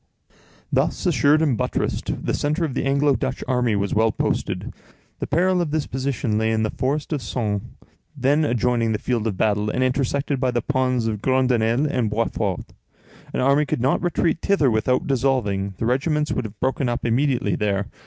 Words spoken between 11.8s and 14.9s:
and Boitsfort. An army could not retreat thither